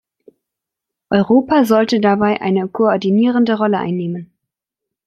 [1.11, 4.31] Europa sollte dabei eine koordinierende Rolle einnehmen.